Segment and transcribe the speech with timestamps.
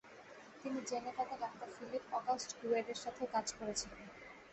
[0.61, 4.07] তিনি জেনেভাতে ডাঃ Philip August গুয়েয়ের সাথেও কাজ করেছিলেন।